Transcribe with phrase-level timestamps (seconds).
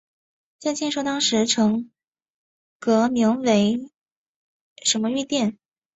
[0.57, 1.75] 在建设当时成
[2.79, 3.85] 巽阁名为
[4.83, 5.59] 巽御殿。